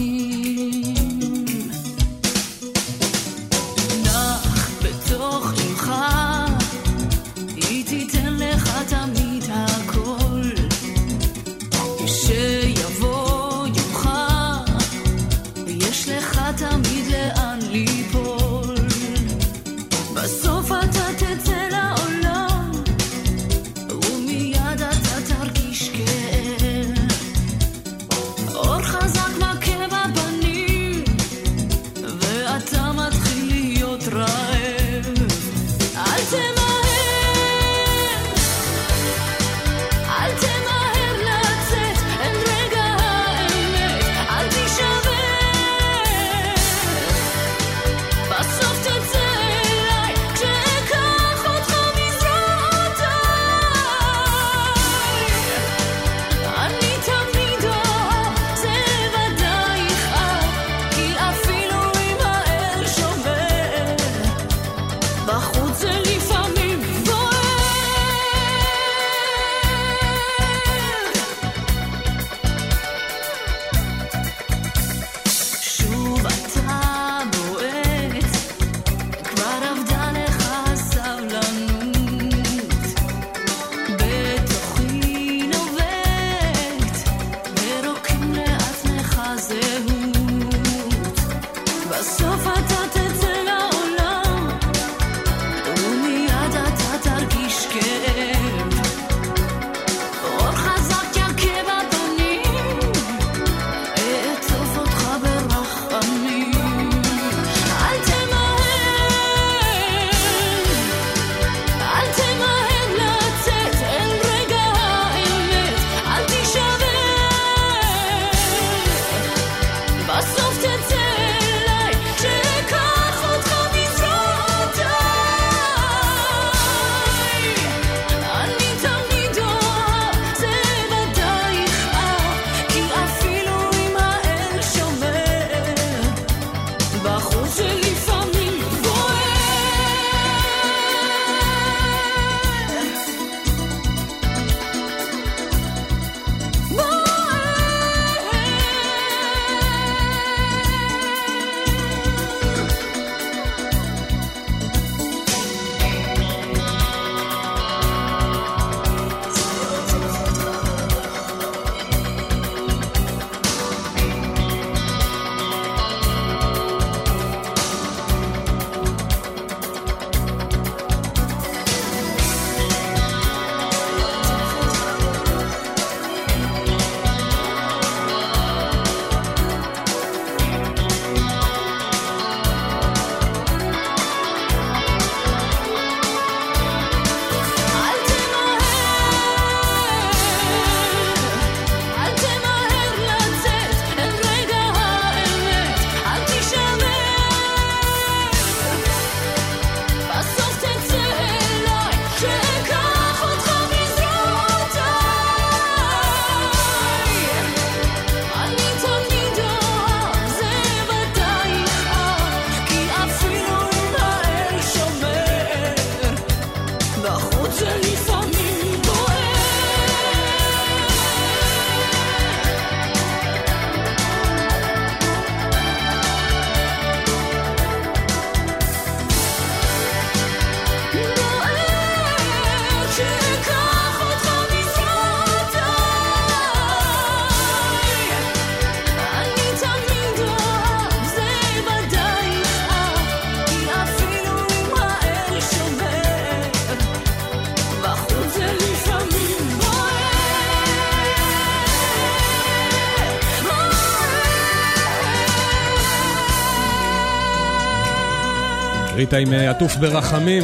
היית 259.13 259.29
עם 259.29 259.33
אה, 259.33 259.51
עטוף 259.51 259.77
ברחמים. 259.77 260.43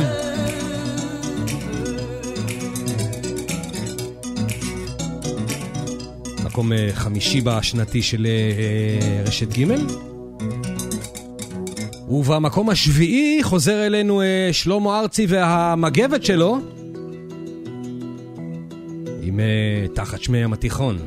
מקום 6.44 6.72
אה, 6.72 6.88
חמישי 6.92 7.40
בשנתי 7.40 8.02
של 8.02 8.26
אה, 8.26 9.22
רשת 9.26 9.58
ג' 9.58 9.64
ובמקום 12.08 12.70
השביעי 12.70 13.42
חוזר 13.42 13.86
אלינו 13.86 14.22
שלמה 14.52 15.00
ארצי 15.00 15.26
והמגבת 15.28 16.24
שלו 16.24 16.58
עם 19.22 19.40
תחת 19.94 20.22
שמי 20.22 20.38
ים 20.38 20.52
התיכון. 20.52 20.98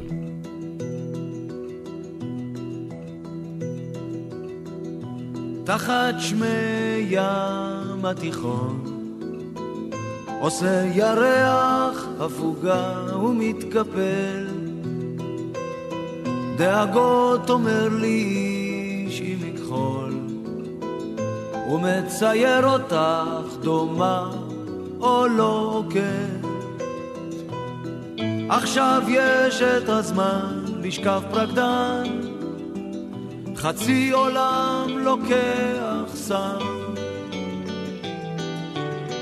תחת 5.64 6.16
שמי 6.20 6.93
הים 7.10 8.06
התיכון. 8.06 8.84
עושה 10.40 10.86
ירח 10.94 12.08
הפוגה 12.20 13.16
ומתקפל. 13.24 14.48
דאגות 16.58 17.50
אומר 17.50 17.90
לי 17.90 18.24
איש 19.08 19.22
עם 19.22 19.40
מכחול. 19.42 20.14
ומצייר 21.72 22.68
אותך 22.68 23.56
דומה 23.64 24.32
או 25.00 25.28
לא 25.28 25.84
כן 25.90 26.44
עכשיו 28.50 29.04
יש 29.08 29.62
את 29.62 29.90
הזמן 29.90 30.66
לשכב 30.84 31.22
פרקדן. 31.32 32.04
חצי 33.56 34.12
עולם 34.12 34.88
לוקח 34.98 36.16
סם. 36.16 36.83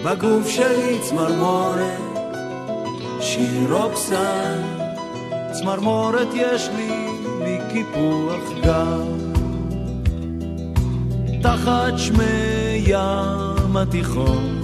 בגוף 0.05 0.49
שלי 0.49 0.99
צמרמורת, 1.01 2.01
שיר 3.19 3.73
רוקסן, 3.73 4.61
צמרמורת 5.51 6.27
יש 6.33 6.69
לי 6.75 7.07
מקיפוח 7.39 8.43
גב. 8.63 9.07
תחת 11.41 11.93
שמי 11.97 12.83
ים 12.85 13.77
התיכון, 13.77 14.61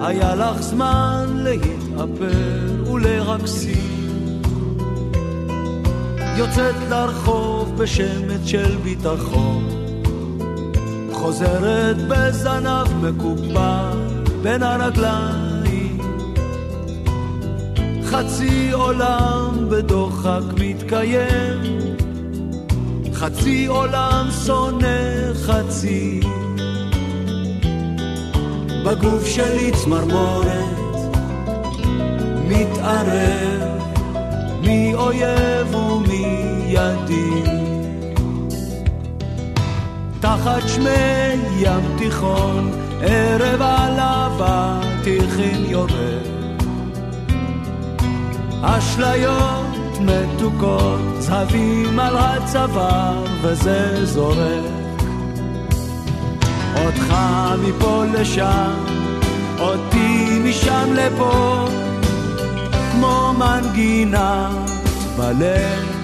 היה 0.00 0.34
לך 0.34 0.60
זמן 0.60 1.26
להתאפר 1.36 2.90
ולרקסים. 2.92 4.42
יוצאת 6.36 6.74
לרחוב 6.90 7.76
בשמץ 7.76 8.40
של 8.44 8.76
ביטחון. 8.76 9.75
חוזרת 11.26 11.96
בזנב 12.08 12.86
מקופל 13.02 13.98
בין 14.42 14.62
הרגליים. 14.62 15.98
חצי 18.04 18.70
עולם 18.72 19.66
בדוחק 19.70 20.42
מתקיים, 20.60 21.78
חצי 23.12 23.66
עולם 23.66 24.28
שונא 24.46 25.34
חצי. 25.34 26.20
בגוף 28.84 29.26
שלי 29.26 29.70
צמרמורת, 29.72 30.96
מתערב, 32.48 33.82
מי 34.60 34.94
אויב 34.94 35.74
ומי 35.74 36.26
ידיד. 36.66 37.55
תחת 40.26 40.68
שמי 40.68 41.36
ים 41.56 41.96
תיכון, 41.98 42.70
ערב 43.00 43.62
על 43.62 44.00
אבטיחים 44.00 45.64
יורד. 45.64 46.26
אשליות 48.62 49.76
מתוקות, 50.00 51.00
זהבים 51.18 51.98
על 51.98 52.16
הצוואר 52.16 53.24
וזה 53.42 54.06
זורק. 54.06 54.64
אותך 56.76 57.14
מפה 57.68 58.04
לשם, 58.12 58.84
אותי 59.58 60.38
משם 60.44 60.92
לפה, 60.94 61.64
כמו 62.92 63.32
מנגינת 63.38 64.70
בלט. 65.16 65.96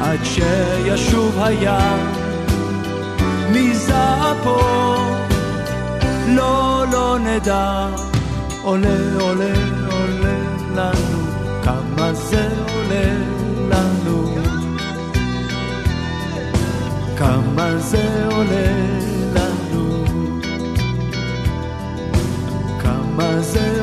עד 0.00 0.18
שישוב 0.24 1.38
הים 1.38 2.17
מזעפו, 3.52 4.60
לא, 6.28 6.84
לא 6.92 7.18
נדע, 7.18 7.88
עולה, 8.62 8.88
עולה, 9.20 9.52
עולה 9.90 10.38
לנו, 10.74 11.18
כמה 11.62 12.12
זה 12.12 12.48
עולה 12.68 13.14
לנו. 13.70 14.34
כמה 17.18 17.78
זה 17.78 18.26
עולה 18.30 18.70
לנו, 19.34 20.04
כמה 22.82 23.40
זה 23.40 23.77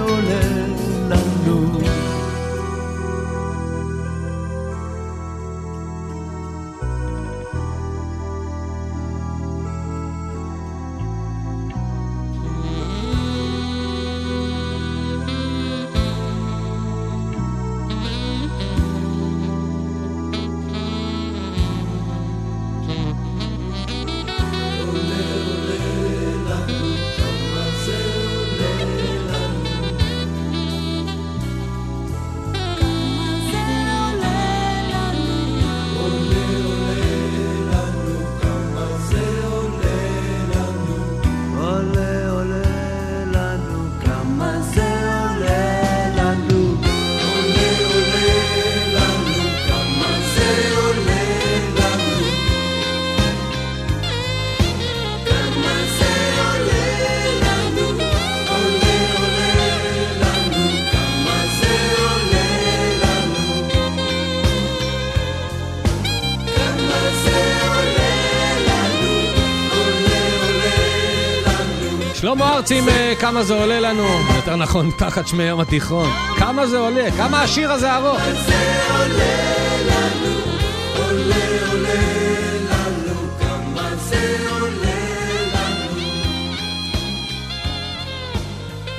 שלמה 72.35 72.55
ארצי 72.55 72.79
עם 72.79 72.89
אה, 72.89 73.13
כמה 73.19 73.43
זה 73.43 73.53
עולה 73.53 73.79
לנו, 73.79 74.07
יותר 74.35 74.55
נכון, 74.55 74.91
תחת 74.97 75.27
שמי 75.27 75.43
ים 75.43 75.59
התיכון. 75.59 76.09
כמה 76.37 76.67
זה 76.67 76.77
עולה? 76.77 77.11
כמה 77.11 77.41
השיר 77.41 77.71
הזה 77.71 77.95
ארוך? 77.95 78.19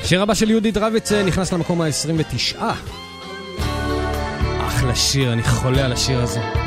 השיר 0.02 0.22
הבא 0.22 0.34
של 0.34 0.50
יהודית 0.50 0.76
רביץ 0.76 1.12
אה, 1.12 1.22
נכנס 1.22 1.52
למקום 1.52 1.80
ה-29. 1.80 2.62
אחלה 4.66 4.94
שיר, 4.94 5.32
אני 5.32 5.42
חולה 5.42 5.84
על 5.84 5.92
השיר 5.92 6.20
הזה. 6.22 6.65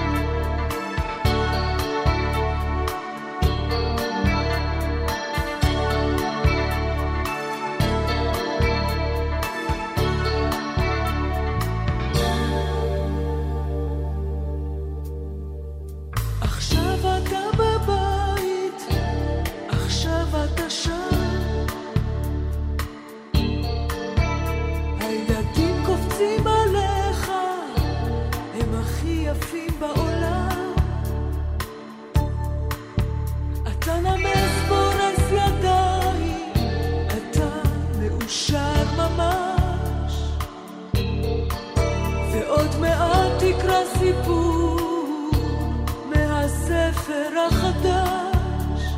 מהספר 47.40 47.56
החדש. 47.56 48.94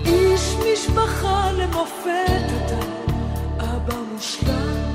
איש 0.00 0.54
משפחה 0.72 1.50
למופת 1.52 2.46
אתה, 2.56 2.86
אבא 3.58 3.94
מושלם. 4.12 4.85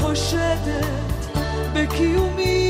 חושדת 0.00 1.26
בקיומי. 1.74 2.67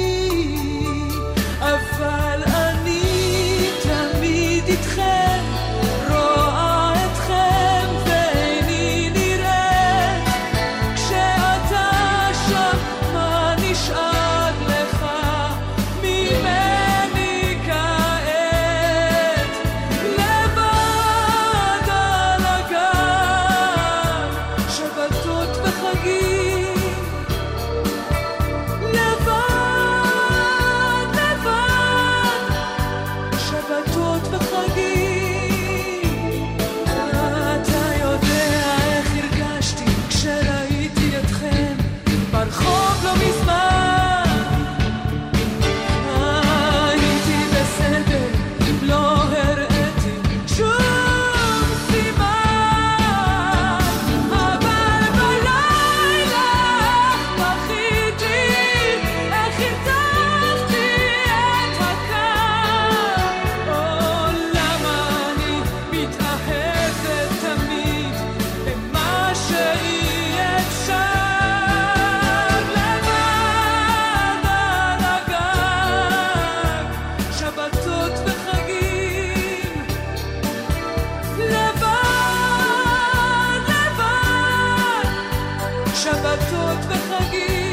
שבתות 86.02 86.78
וחגים. 86.88 87.67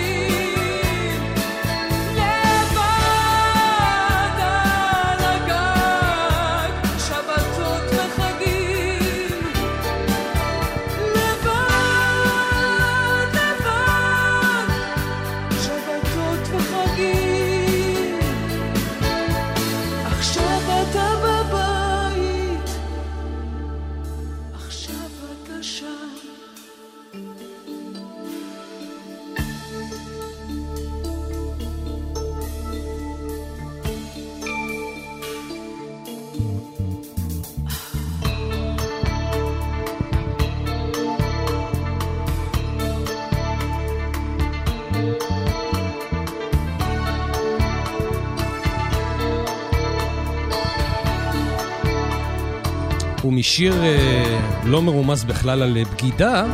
משיר 53.55 53.83
אה, 53.83 54.39
לא 54.63 54.81
מרומז 54.81 55.23
בכלל 55.23 55.63
על 55.63 55.77
אה, 55.77 55.83
בגידה, 55.85 56.45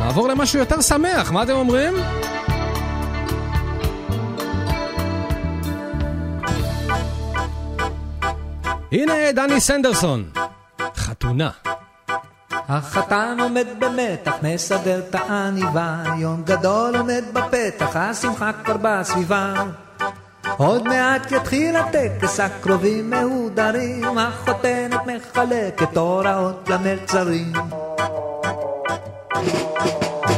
נעבור 0.00 0.28
למשהו 0.28 0.58
יותר 0.58 0.80
שמח, 0.80 1.32
מה 1.32 1.42
אתם 1.42 1.52
אומרים? 1.52 1.94
הנה 8.92 9.32
דני 9.34 9.60
סנדרסון, 9.60 10.30
חתונה. 10.96 11.50
החתן 12.50 13.36
עומד 13.40 13.66
במתח, 13.78 14.32
מסדר 14.42 14.98
את 14.98 15.14
העניבה, 15.14 16.02
יום 16.18 16.42
גדול 16.44 16.96
עומד 16.96 17.24
בפתח, 17.32 17.96
השמחה 17.96 18.52
כבר 18.52 18.76
בסביבה. 18.82 19.54
עוד 20.58 20.88
מעט 20.88 21.32
יתחיל 21.32 21.76
הטקס, 21.76 22.40
הקרובים 22.40 23.10
מהודרים, 23.10 24.18
החותנת 24.18 25.00
מחלקת 25.06 25.96
הוראות 25.96 26.68
למלצרים. 26.70 27.52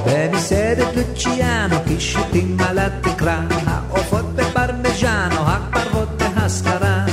במסעדת 0.06 0.96
לוציאנו, 0.96 1.76
קישוטים 1.86 2.56
על 2.68 2.78
התקרה, 2.78 3.40
העופות 3.66 4.34
בפרמיז'אנו, 4.34 5.40
הפרוות 5.46 6.08
בהשכרה. 6.08 7.04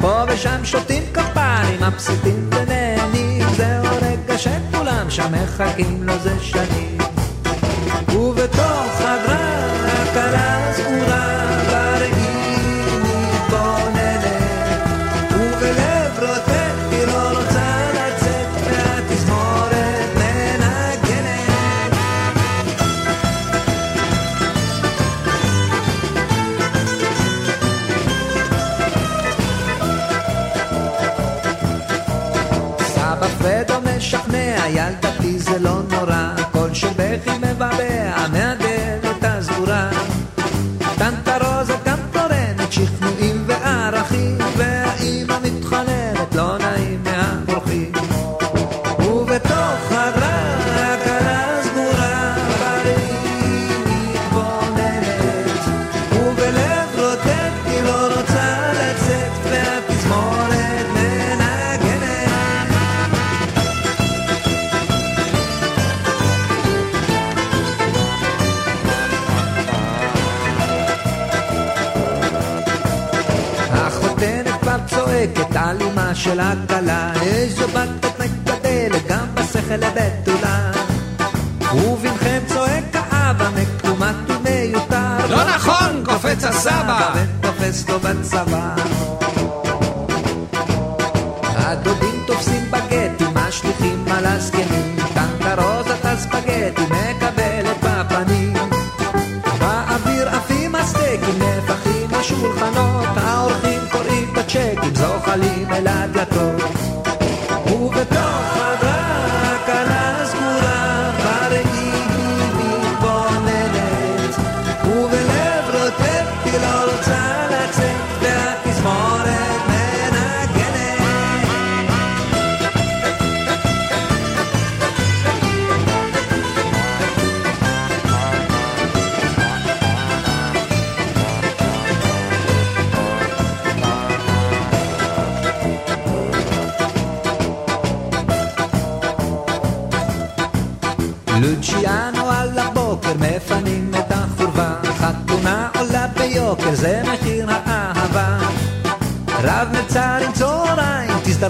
פה 0.00 0.22
ושם 0.28 0.64
שותים 0.64 1.02
כפיים, 1.14 1.80
מבסיטים 1.82 2.50
ונהנים, 2.50 3.46
זהו 3.56 3.84
רגע 4.02 4.38
שכולם 4.38 5.10
שם 5.10 5.32
מחכים 5.32 6.02
לו 6.02 6.18
זה 6.18 6.40
שנים. 6.40 6.98
ובתוך 8.16 9.00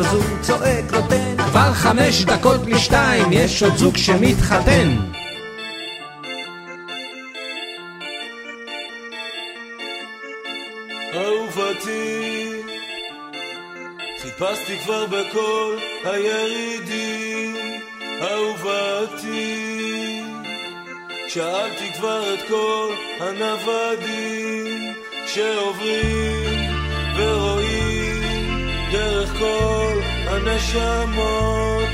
זו 0.03 0.21
צועק 0.41 0.95
רוטן 0.95 1.37
כבר 1.37 1.73
חמש 1.73 2.25
דקות 2.25 2.61
לשתיים 2.67 3.33
יש 3.33 3.63
עוד 3.63 3.77
זוג 3.77 3.97
שמתחתן. 3.97 4.97
אהובתי 11.15 12.63
חיפשתי 14.23 14.79
כבר 14.79 15.07
בכל 15.07 15.77
הירידים. 16.05 17.57
אהובתי 18.23 19.75
שאלתי 21.29 21.93
כבר 21.93 22.35
את 22.35 22.41
כל 22.49 22.95
הנוודים 23.21 24.93
שעוברים 25.27 26.71
ורואים. 27.17 27.94
כל 29.39 30.01
הנשמות. 30.27 31.89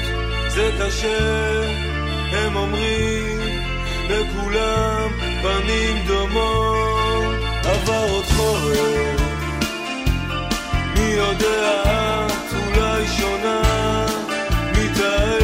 זה 0.48 0.68
את 0.68 0.80
אשר 0.80 1.70
הם 2.32 2.56
אומרים 2.56 3.40
לכולם 4.08 5.08
פנים 5.42 6.06
דומות. 6.06 6.90
עבר 7.64 8.06
עוד 8.10 8.24
חורף 8.24 9.20
מי 10.94 11.06
יודע 11.06 11.82
את 12.26 12.52
אולי 12.52 13.06
שונה 13.06 14.06
מתאר 14.72 15.39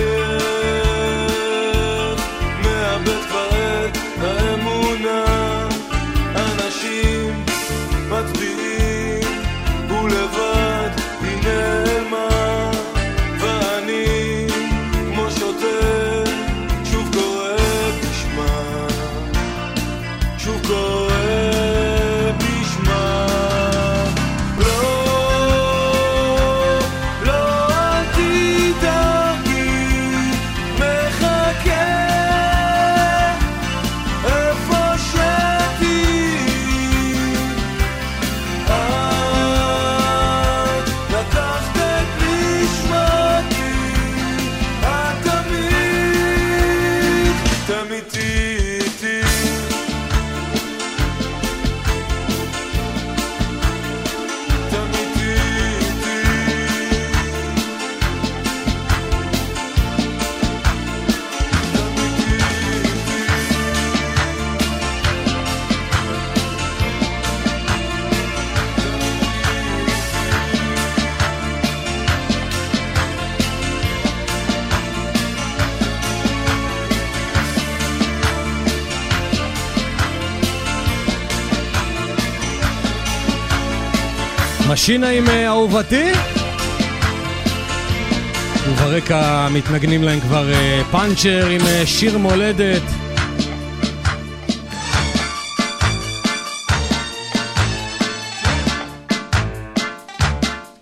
שינה 84.86 85.08
עם 85.08 85.28
אה, 85.28 85.46
אהובתי. 85.48 86.12
וברקע 88.68 89.48
מתנגנים 89.48 90.02
להם 90.02 90.20
כבר 90.20 90.52
אה, 90.52 90.82
פאנצ'ר 90.90 91.46
עם 91.46 91.60
אה, 91.66 91.86
שיר 91.86 92.18
מולדת. 92.18 92.82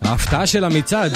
ההפתעה 0.03 0.47
של 0.47 0.65
המצעד. 0.65 1.13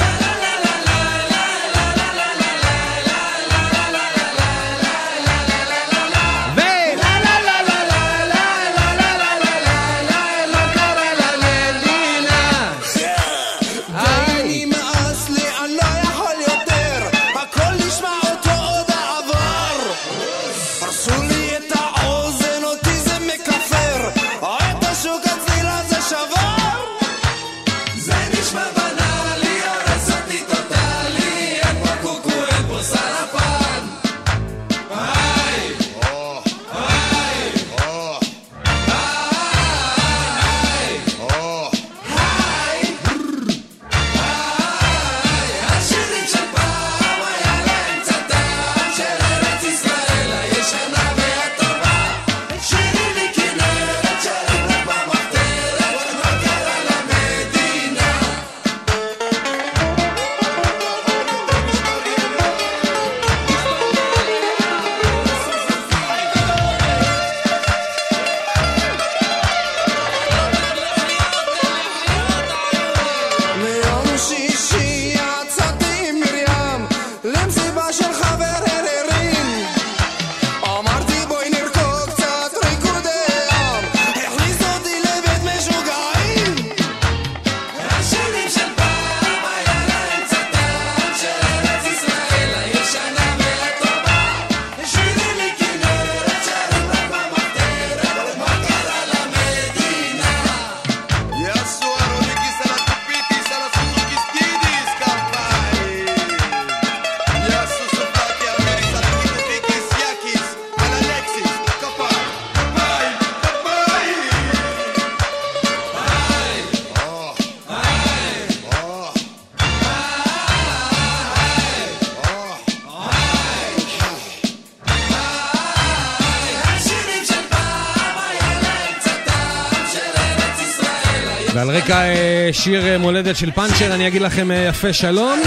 שיר 132.59 132.87
אה, 132.87 132.99
מולדת 132.99 133.37
של 133.37 133.51
פאנצ'ר, 133.51 133.95
אני 133.95 134.07
אגיד 134.09 134.23
לכם 134.23 134.51
אה, 134.51 134.57
יפה 134.57 134.93
שלום. 134.93 135.41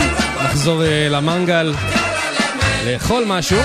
נחזור 0.43 0.83
אה, 0.83 1.07
למנגל 1.09 1.73
לאכול 2.85 3.23
משהו. 3.27 3.59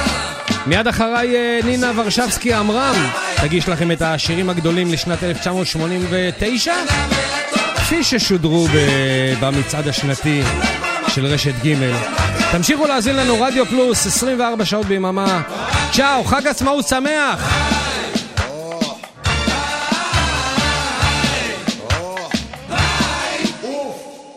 מיד 0.66 0.86
אחריי 0.86 1.36
נינה 1.64 1.92
ורשבסקי 1.96 2.54
עמרם 2.54 2.94
תגיש 3.42 3.68
לכם 3.68 3.90
את 3.90 4.02
השירים 4.02 4.50
הגדולים 4.50 4.92
לשנת 4.92 5.22
1989, 5.22 6.74
כפי 7.76 8.04
ששודרו 8.04 8.68
במצעד 9.40 9.88
השנתי 9.88 10.42
של 11.08 11.26
רשת 11.26 11.54
ג'. 11.64 11.74
תמשיכו 12.52 12.86
להאזין 12.86 13.16
לנו 13.16 13.40
רדיו 13.40 13.66
פלוס 13.66 14.06
24 14.06 14.64
שעות 14.64 14.86
ביממה. 14.86 15.42
צ'או, 15.92 16.24
חג 16.24 16.46
עצמאות 16.46 16.88
שמח! 16.88 17.55